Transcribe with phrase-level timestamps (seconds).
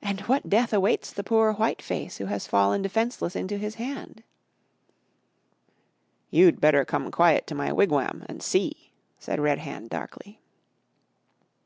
[0.00, 4.22] "And what death awaits the poor white face who has fallen defenceless into his hand?"
[6.30, 10.40] "You better come quiet to my wigwam an' see," said Red Hand darkly.